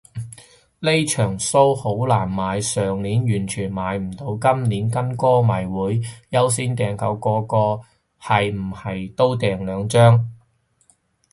[0.79, 7.81] 呢場騷好難買，上年完全買唔到，今年跟歌迷會優先訂購，個個
[8.19, 10.27] 係唔係都訂兩張